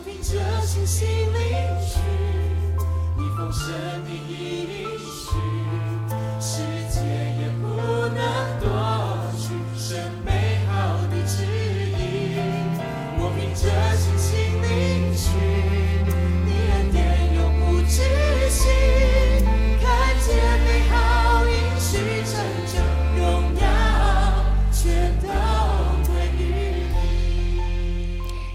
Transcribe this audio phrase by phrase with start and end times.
[0.00, 1.36] 我凭着信心领
[1.84, 2.00] 取
[3.18, 3.70] 你丰盛
[4.02, 5.36] 的应许，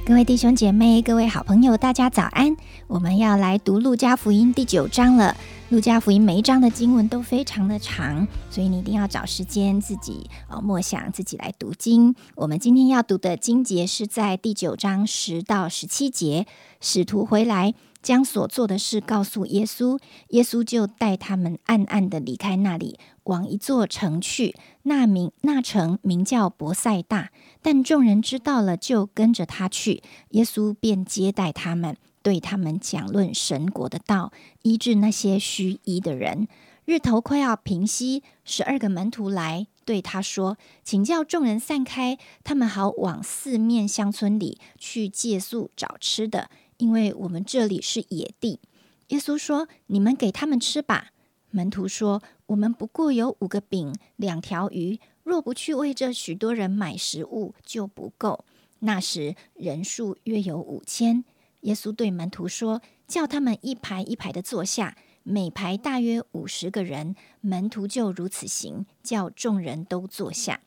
[0.07, 2.55] 各位弟兄姐妹、各位好朋友，大家早安！
[2.85, 5.35] 我们要来读路加福音第九章了。
[5.69, 12.13] 路加福音每一章的经文都非常的长，所以你一定要找时间自己呃默想，自己来读经。
[12.35, 16.45] 我们今天要读的经节是在第九章十到十七节。
[16.79, 17.73] 使徒回来，
[18.05, 24.55] 将所做的事告诉耶稣，耶稣就带他们暗暗的离开那里，往一座城去。
[24.83, 27.31] 那名那城名叫伯赛大，
[27.63, 30.03] 但众人知道了，就跟着他去。
[30.29, 34.31] 耶稣便接待他们，对他们讲论神国的道，
[34.61, 36.47] 医治那些虚医的人。
[36.85, 48.59] 日头快要平息，十二个门徒来对他说：“请叫众人散开，他们好往四面乡村里去借宿找吃的，因为我们这里是野地。”
[49.09, 51.11] 耶稣说：“你们给他们吃吧。”
[51.51, 58.45] 门徒说：“我们不过有五个饼，两条鱼，若不去为这许多人买食物，就不够。”
[58.79, 61.23] 那时人数约有五千。
[61.61, 70.61] 耶稣对门徒说：“叫他们一排一排的坐下，每排大约五十个人。”门徒就如此行，叫众人都坐下。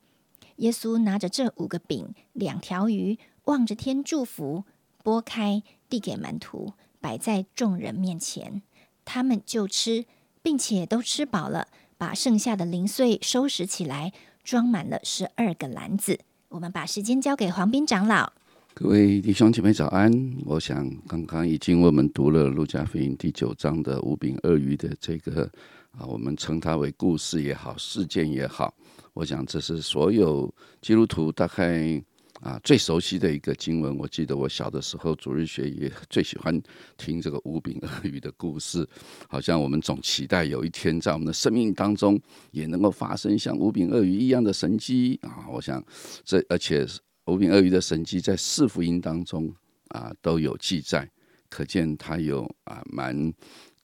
[0.55, 4.65] 耶稣拿着这五个饼、两条鱼，望着天祝福，
[5.03, 8.61] 拨开，递给门徒，摆在众人面前。
[9.03, 10.05] 他们就吃，
[10.43, 16.19] 并且都吃饱了，把剩下的零碎收拾起来，装满了十二个篮子。
[16.49, 18.31] 我们把时间交给黄斌长老。
[18.75, 20.11] 各位弟兄姐妹早安！
[20.45, 25.49] 我想刚刚已经我们读了路加福音第九章的五饼二鱼的这个
[25.91, 28.73] 啊，我们称它为故事也好，事件也好，
[29.13, 32.01] 我想这是所有基督徒大概
[32.39, 33.97] 啊最熟悉的一个经文。
[33.97, 36.61] 我记得我小的时候主日学也 最喜欢
[36.97, 38.87] 听这个五饼鳄鱼的故事，
[39.27, 42.19] 好像我们总期待有一天在我们的生命当中
[42.51, 45.45] 也能够发生像五饼鳄鱼一样的神迹啊！
[45.49, 45.83] 我想
[46.23, 46.87] 这而且。
[47.25, 49.53] 五饼鳄鱼的神迹在四福音当中
[49.89, 51.07] 啊都有记载，
[51.47, 53.31] 可见它有啊蛮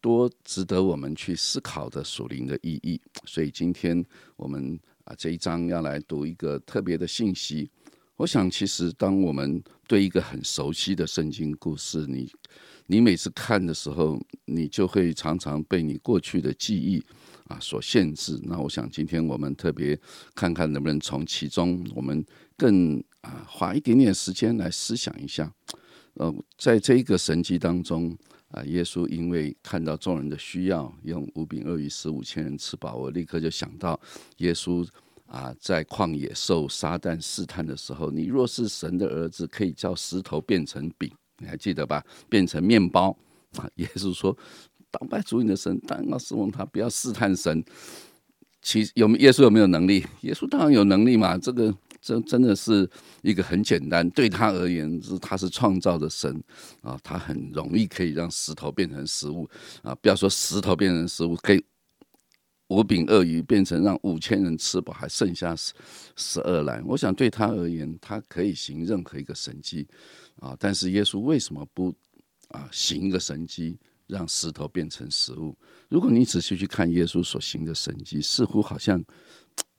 [0.02, 3.00] 多值得我们去思考的属灵的意义。
[3.28, 4.04] 所以今天
[4.36, 7.70] 我们啊这一章要来读一个特别的信息。
[8.18, 12.31] 我想，其实当我们对一个很熟悉的圣经故事，你
[12.88, 17.04] 你每次看的时候，你就会常常被你过去的记忆
[17.48, 18.40] 啊所限制。
[18.44, 20.00] 那我想，今天我们特别
[20.34, 22.25] 看看能不能从其中我们
[22.56, 25.52] 更啊，花一点点时间来思想一下，
[26.14, 28.18] 呃，在这一个神迹当中
[28.48, 34.00] 啊，耶稣因为看到众人的需要，用五饼二鱼使五千人吃饱，我立刻就想到
[34.38, 34.88] 耶稣
[35.28, 42.03] 啊，在旷野受撒旦试探的时候，你若是神的儿子，可以叫石头变成饼，你还记得吧？
[42.30, 43.18] 变成面包
[43.58, 43.69] 啊！
[43.75, 44.38] 耶稣说
[44.91, 47.63] ：“当拜主你的神，当然要侍奉他，不要试探神。”
[48.62, 50.06] 其有耶稣有没有能力？
[50.22, 51.74] 耶稣当然有能力嘛，这个。
[52.02, 52.88] 这真的是
[53.24, 56.40] 一个很简单，对他而言是他是创造的神
[56.81, 59.50] 啊，他很容易可以让石头变成食物
[59.81, 61.66] 啊，不要说石头变成食物，可以
[62.68, 65.74] 五饼鳄鱼变成让五千人吃饱，还剩下十
[66.16, 66.84] 十二篮。
[66.86, 69.88] 我想对他而言，他可以行任何一个神迹
[70.40, 71.94] 啊，但是耶稣为什么不
[72.50, 73.78] 啊行一个神迹，
[74.08, 75.56] 让石头变成食物？
[75.90, 79.04] 如果你仔细去看耶稣所行的神迹，似乎好像。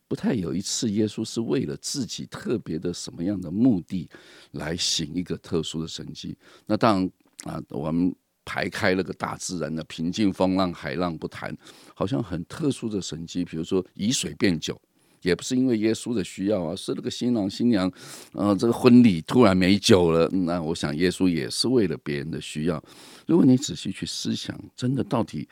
[0.09, 4.09] 不太有一次，耶稣是为了自己特别的什么样的目的
[4.53, 6.39] 来行一个特殊的神迹。
[6.65, 7.01] 那当
[7.45, 8.15] 然啊，我们
[8.47, 11.55] 排开了个大自然的平静风浪、海浪不谈，
[11.95, 14.81] 好像很特殊的神迹，比如说以水变酒，
[15.21, 17.93] 也不是因为耶稣的需要啊，是那个新郎新娘，
[18.33, 22.83] 呃，这个婚礼突然没酒了，那我想耶稣也是为了别人的需要。
[23.27, 25.47] 如果你仔细去思想，真的到底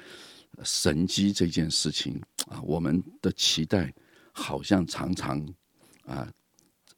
[0.62, 2.18] 神迹这件事情
[2.48, 3.92] 啊，我们的期待。
[4.36, 5.40] 好像常常
[6.06, 6.28] 啊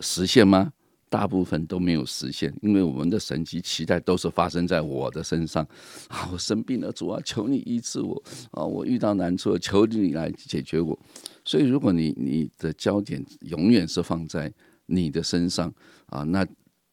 [0.01, 0.73] 实现吗？
[1.17, 5.67] 大部分都没有实现，因为我们的神迹期待都是发生在我的身上
[6.09, 6.29] 啊！
[6.31, 8.63] 我生病了，主啊，求你医治我啊！
[8.63, 10.99] 我遇到难处，求你来解决我。
[11.43, 14.53] 所以，如果你你的焦点永远是放在
[14.85, 15.73] 你的身上
[16.09, 16.47] 啊，那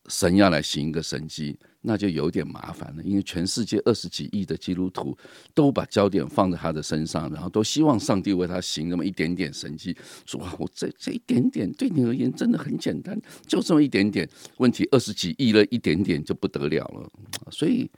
[0.10, 5.18] 神要来行一个神迹，那就有点麻烦了，因为全世界二十几亿的基督徒
[5.54, 9.96] 都把焦点放在他的身上，然后都希望上帝为他行那么一点点神迹。
[10.26, 13.18] 说哇，我这这一点点对你而言真的很简单，
[13.48, 17.10] 就这么一点点问题，二十几亿了一点点就不得了了。
[17.50, 17.90] 所以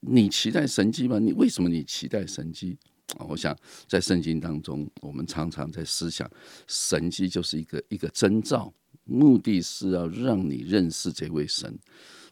[0.00, 1.18] 你期待神迹吗？
[1.18, 2.78] 你为什么你期待神迹？
[3.18, 3.56] 我想
[3.88, 6.30] 在圣经当中，我们常常在思想，
[6.68, 8.72] 神迹就是一个一个征兆。
[9.10, 11.78] 目的是要让你认识这位神。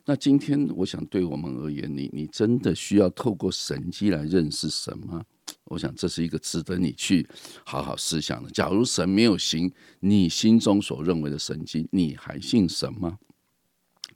[0.05, 5.23] 那今天我想对我们而言，你你真的需要透过神迹来认识神吗？
[5.65, 7.29] 我想这是一个值得你去
[7.63, 8.51] 好好思想的。
[8.51, 9.71] 假如神没有行
[10.01, 13.19] 你心中所认为的神迹，你还信神吗？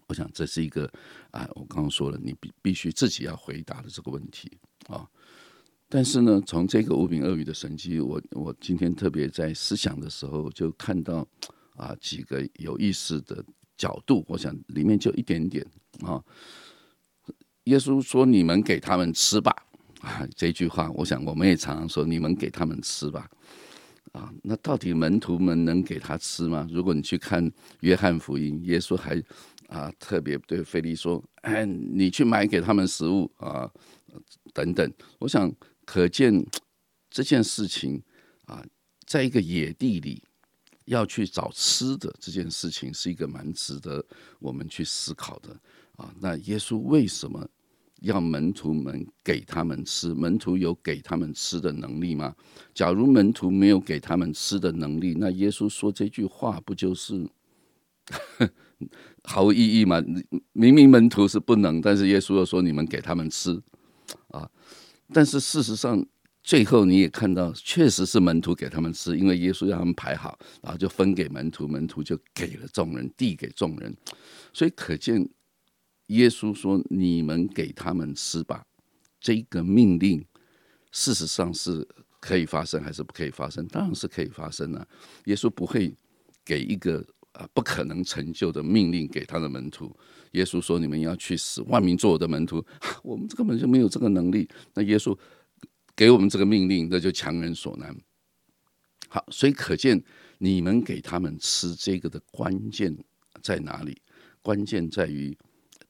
[0.06, 0.90] 我想这是一个
[1.30, 4.50] 啊，我刚刚说了，你必必须自己要回答的这个问题
[4.86, 5.06] 啊。
[5.90, 11.28] 但是呢，从这个五饼鳄鱼的神迹，我我今天特别在思想的时候就看到。
[11.76, 13.44] 啊，几个有意思的
[13.76, 15.66] 角度，我想里面就一点点
[16.00, 16.22] 啊。
[17.64, 19.54] 耶稣说：“你们给他们吃吧。”
[20.02, 23.30] 啊，这句话，我想我们也常常说：“你们给他们吃吧。”
[24.12, 26.68] 啊，那到底门徒们能给他吃吗？
[26.70, 29.22] 如果你去看约翰福音，耶稣还
[29.68, 33.70] 啊特别对菲利说：“哎，你去买给他们食物啊，
[34.52, 35.50] 等等。”我想
[35.86, 36.44] 可见
[37.08, 38.02] 这件事情
[38.46, 38.62] 啊，
[39.06, 40.22] 在一个野地里。
[40.86, 44.04] 要去找吃的这件事情是一个蛮值得
[44.38, 45.50] 我们去思考的
[45.96, 46.12] 啊。
[46.20, 47.48] 那耶稣为什么
[48.00, 50.12] 要门徒们给他们吃？
[50.14, 52.34] 门徒有给他们吃的能力吗？
[52.74, 57.28] 假如门徒没有给他们吃的能力，那耶稣说这句话不就是
[59.24, 60.02] 毫无意义吗？
[60.52, 63.62] 明明门徒是不能，但是耶稣又说你们给他们吃
[64.28, 64.50] 啊。
[65.12, 66.04] 但是事实上。
[66.44, 73.96] 最后你也看到，确实是门徒给他们吃，因为耶稣让他们排好，然后就分给门徒，门徒就给了众人，递给众人。
[74.52, 75.28] 所以可见，
[76.08, 78.64] 耶稣说：“你们给他们吃吧。”
[79.20, 80.24] 这个命令，
[80.90, 81.86] 事实上是
[82.18, 83.64] 可以发生还是不可以发生？
[83.68, 84.84] 当然是可以发生啊！
[85.26, 85.94] 耶稣不会
[86.44, 89.96] 给一个啊不可能成就的命令给他的门徒。
[90.32, 92.64] 耶稣说：“你们要去死万民做我的门徒。”
[93.04, 94.48] 我们根本就没有这个能力。
[94.74, 95.16] 那耶稣。
[96.02, 97.96] 给我们这个命令，那就强人所难。
[99.08, 100.02] 好，所以可见
[100.38, 102.92] 你们给他们吃这个的关键
[103.40, 104.02] 在哪里？
[104.42, 105.38] 关键在于，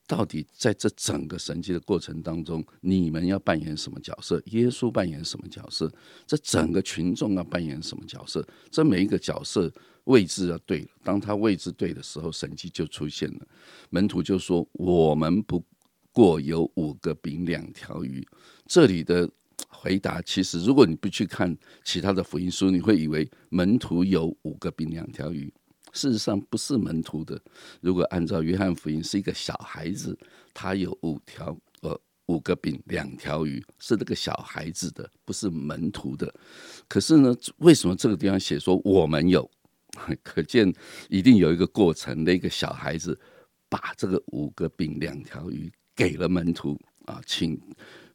[0.06, 4.38] 到底在这整个神迹的过程当中，你们要扮演什么角色？
[4.48, 5.90] 耶稣扮演什么角色？
[6.26, 8.46] 这整个群众要扮演什么角色？
[8.70, 9.72] 这每一个角色
[10.04, 10.86] 位置要对。
[11.02, 13.48] 当他位置对的时候，神迹就出现了。
[13.88, 15.64] 门徒就说：“我们不
[16.12, 18.22] 过有五个饼两条鱼。”
[18.68, 19.26] 这里的。
[19.82, 25.52] 回答其实，如果你不去看其他的福音书，你会以为门徒有五个饼两条鱼。
[25.92, 27.36] 事实上不是门徒的。
[27.80, 30.16] 如果按照约翰福音，是一个小孩子，
[30.54, 36.32] 他有五条呃五个饼两条鱼，是那个小孩子的，不是门徒的。
[36.86, 39.50] 可是呢，为什么这个地方写说我们有？
[40.22, 40.72] 可见
[41.08, 43.18] 一定有一个过程，那个小孩子
[43.68, 47.60] 把这个五个饼两条鱼给了门徒啊，请。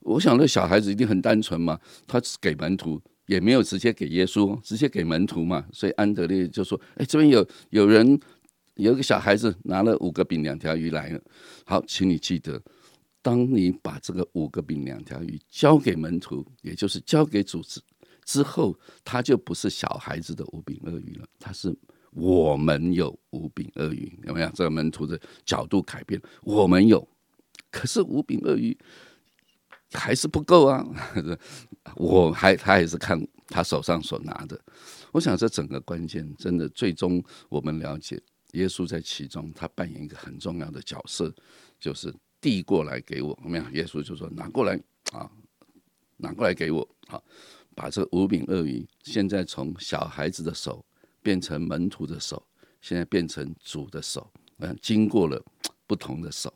[0.01, 5.65] 我想，那小孩子一定很单纯嘛，他给门徒也没有直接给耶稣，直接给门徒嘛。
[5.73, 8.17] 所以安德烈就说：“哎，这边有有人
[8.75, 11.21] 有一个小孩子拿了五个饼两条鱼来了。
[11.65, 12.61] 好，请你记得，
[13.21, 17.83] 当你把这个五个饼两条鱼交给门徒，也就是交给主子
[18.23, 21.75] 之后，他就不是小孩子的五饼二鱼了，他是
[22.11, 24.49] 我们有五饼二鱼，有没有？
[24.53, 27.05] 这个门徒的角度改变，我们有，
[27.71, 28.77] 可是五饼鳄鱼。”
[29.93, 30.85] 还是不够啊！
[31.95, 34.59] 我还他还是看他手上所拿的。
[35.13, 41.33] 我想这整个关键真的最终我们了解，耶稣在其中他扮演一个很重要的角色，
[41.79, 43.33] 就是递过来给我。
[43.45, 43.63] 没有？
[43.69, 44.77] 耶稣就说拿过来
[45.13, 45.31] 啊，
[46.17, 46.85] 拿过来给我。
[47.07, 47.23] 好，
[47.73, 50.85] 把这五饼鳄鱼现在从小孩子的手
[51.23, 52.45] 变成门徒的手，
[52.81, 54.29] 现在变成主的手。
[54.57, 55.41] 嗯，经过了
[55.87, 56.53] 不同的手。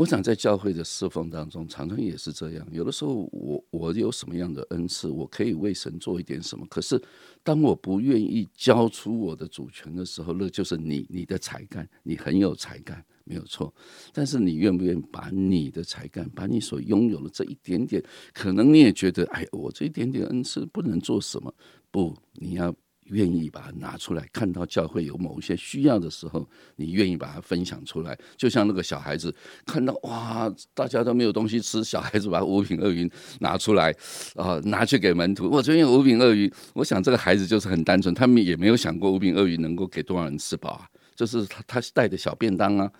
[0.00, 2.66] 我想在教会的侍奉当中，常常也是这样。
[2.72, 6.66] 有的时候，我我有什么样的恩赐，我可以为神做一点什么。
[6.70, 6.98] 可是，
[7.42, 13.74] 当我不愿意交出我的主权的时候，那就是你你的才干，你很有才干，没有错。
[14.10, 18.02] 但是，你愿不愿意把你的才干，把你所拥有的这一点点，
[18.32, 21.54] 可能你也觉得，哎，我这一点点恩赐不能做什么？
[21.90, 22.74] 不，你要。
[23.10, 28.18] 愿意把它拿出来，看到教会有某一些需要的时候，你愿意把它分享出来。
[28.36, 29.34] 就像那个小孩子
[29.66, 33.94] 看到哇，大家都没有东西吃，小孩子把五品鳄鱼拿出来，
[34.34, 35.50] 啊，拿去给门徒。
[35.50, 40.88] 我这边有五品鳄鱼，我想这个孩子就是很单纯，他们也没有想过五品鳄鱼能够给多少人吃饱啊。
[41.16, 42.90] 就是他他带的小便当啊。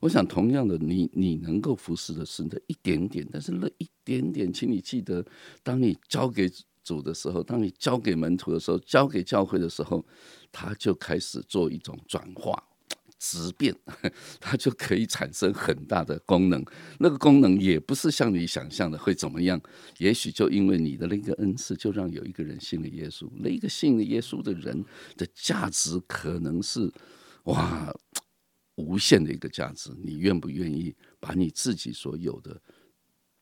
[0.00, 5.24] 我想同样的，你你能够服侍的是那一点点，但是那一点点，请你记得，
[5.62, 6.50] 当你交给
[6.90, 10.04] 主的时候，当你交给门徒的时候，交给教会的时候，
[10.50, 12.64] 他就开始做一种转化。
[13.22, 13.76] 质变，
[14.40, 16.64] 它就可以产生很大的功能。
[17.00, 19.60] 那个功能也不是像你想象的会怎么样。
[19.98, 23.28] 也许就因为你的那个恩赐，就让有一个人信了耶稣。
[23.36, 24.82] 那个信了耶稣的人
[25.18, 26.90] 的价值，可能是
[27.44, 27.94] 哇
[28.76, 29.90] 无限的一个价值。
[30.02, 32.58] 你愿不愿意把你自己所有的，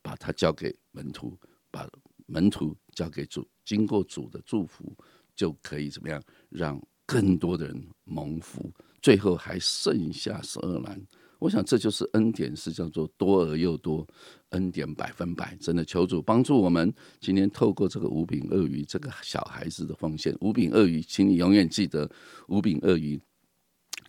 [0.01, 1.39] 把它交给门徒，
[1.71, 1.89] 把
[2.25, 4.93] 门徒交给主，经过主的祝福，
[5.33, 8.69] 就可以怎么样，让更多的人蒙福。
[9.01, 11.01] 最后还剩下十二篮，
[11.39, 14.05] 我想这就是恩典，是叫做多而又多，
[14.49, 15.55] 恩典百分百。
[15.61, 22.11] 真的求主帮助我们，今天透过这个五饼鳄鱼这个小孩子的奉献，五饼鳄鱼，请你永远记得，
[22.49, 23.17] 五饼鳄鱼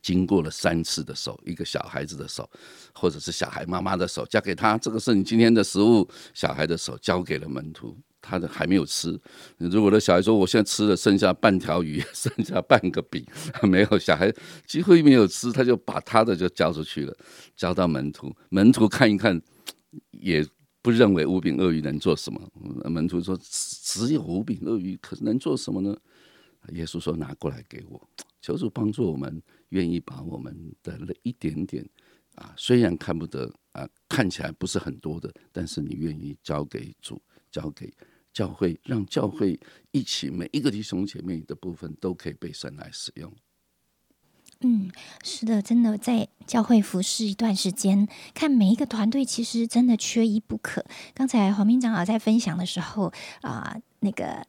[0.03, 2.51] 经过了三次的手，一个小孩子的手，
[2.93, 7.97] 或者是小孩妈妈的手交给他，这个是你今天的食物，小孩的手交给了门徒。
[8.21, 9.19] 他的还没有吃。
[9.59, 13.25] 如果的小孩说：“我现在吃了，剩下半条鱼， 剩下半个饼，
[13.69, 14.33] 没有。”小孩
[14.67, 17.17] 几乎没有吃，他就把他的就交出去了，
[17.57, 18.35] 交到门徒。
[18.49, 19.41] 门徒看一看，
[20.13, 20.47] 也
[20.83, 22.41] 不认为五饼鳄鱼能做什么。
[22.91, 25.97] 门徒说：“只有五饼鳄鱼，可能做什么呢？”
[26.73, 28.09] 耶稣说：“拿过来给我。”
[28.43, 31.87] 求主帮助我们，愿意把我们的那一点点
[32.37, 37.93] 啊，虽然看不得啊，看起来不是很多的，但是你愿意交给主，交给。
[38.33, 39.59] 教会让教会
[39.91, 43.33] 一起，每一个弟兄姐妹的部分都可以被神来使用。
[44.61, 44.89] 嗯，
[45.25, 50.85] 是的，真的在教会服侍一段时间，看每一个团队其实真的缺一不可。
[51.13, 54.47] 刚才黄明长老在分享的时候啊，那个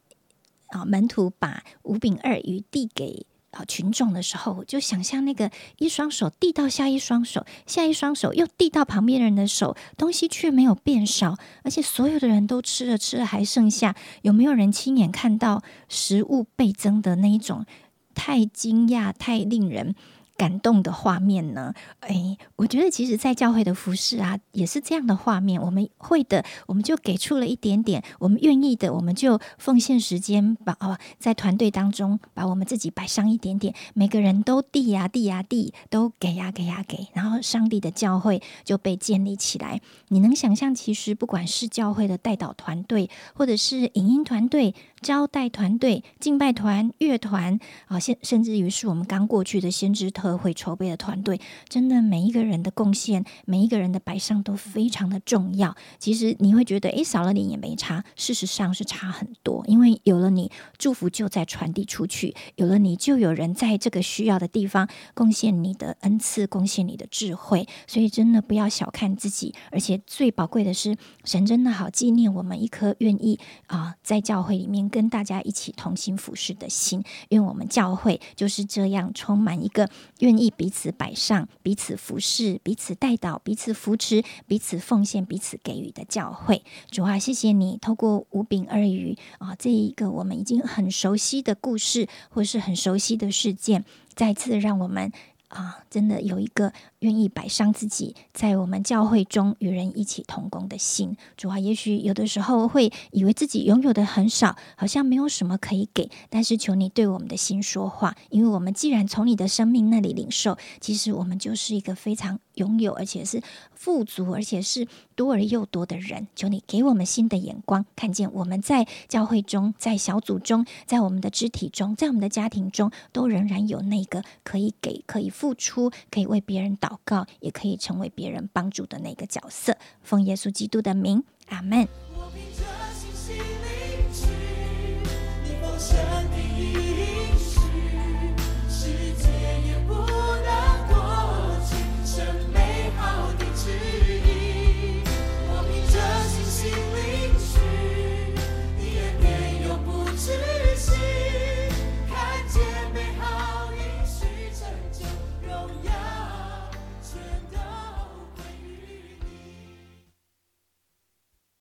[0.67, 3.25] 啊门徒把五饼二鱼递给。
[3.51, 13.96] 啊，群众的时候，我就想象那个一双手递到下一双手，下一双手又递到旁边人的手，东西却没有变少，而且所有的人都吃了，吃了还剩下。
[14.22, 17.65] 有没有人亲眼看到食物倍增的那一种？
[18.13, 19.96] 太惊讶，太令人。
[20.42, 21.72] 感动的画面呢？
[22.00, 25.62] 哎，我觉得其实，在教会的服饰啊，也是这样的画面。
[25.62, 33.76] 我们会的，我们就给出了一点点；我们愿意的，我们就奉献时间，把哦，在团队当中把我们自己摆上一点点。
[33.94, 39.80] 每个人都递呀递呀递，都给呀给呀给，然后上帝的教会就被建立起来。
[40.08, 50.31] 你能想象，其实不管是教会的带导团队，或者是影音团队、招待团队、敬拜团、乐团啊，甚甚至于是我们刚过去的先知特。
[50.41, 55.75] 会筹备的团队，真的每一个人的贡献，每一个人的摆上都非常的重要。
[56.00, 59.63] 其实你会觉得，诶，少了你也没差，事实上是差很多。
[59.67, 67.67] 因为有了你，祝福就在传递出去；有了你，就有人在这个需要的地方贡献你的恩赐，贡献你的智慧。
[67.86, 77.04] 所以真的不要小看自己，而且最宝贵的是，神真的好纪念我们一颗愿意啊，在教会里面跟大家一起同心服侍的心。
[77.30, 79.90] 因为我们教会就是这样，充满一个。
[80.20, 95.12] 愿意彼此摆上、彼此服侍、彼此带导、彼此扶持、彼此奉献、彼此给予的教会，主啊，谢谢你透过五饼二鱼啊，这一个我们已经很熟悉的故事，或是很熟悉的事件，再次让我们
[95.48, 96.74] 啊，真的有一个。
[97.01, 113.41] 愿意摆上自己，在我们教会中与人一起同工的心，主啊，也许有的时候会以为自己拥有的很少，好像没有什么可以给，但是求你对我们的心说话，因为我们既然从你的生命那里领受，其实我们就是一个非常拥有，而且是
[113.74, 116.27] 富足，而且是多而又多的人。
[116.36, 126.91] 求你给我们新的眼光，看见我们在教会中，在小组中，在我们的肢体中，在我们的家庭中，都仍然有那个可以给、可以付出、可以为别人祷。
[126.92, 129.78] 祷告也可以成为别人帮助的那个角色。
[130.02, 131.88] 奉耶稣基督的名，阿门。